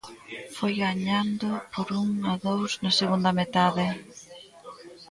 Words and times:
Foi 0.55 0.73
gañando 0.85 1.49
por 1.73 1.87
un 2.03 2.09
a 2.33 2.35
dous 2.45 2.71
na 2.83 2.91
segunda 2.99 3.31
metade. 3.39 3.87